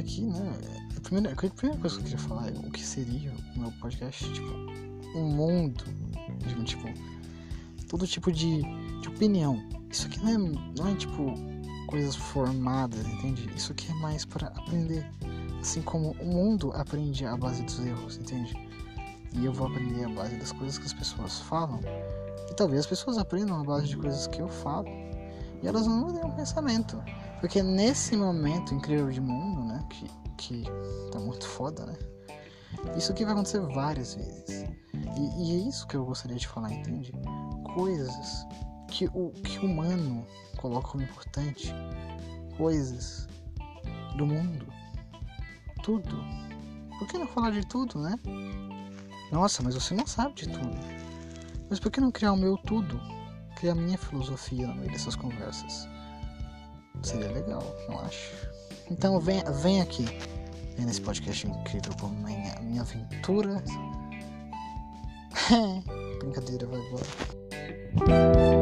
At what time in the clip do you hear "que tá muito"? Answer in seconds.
30.36-31.46